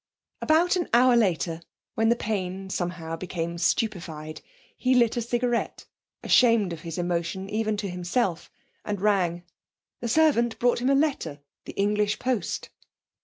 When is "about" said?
0.41-0.75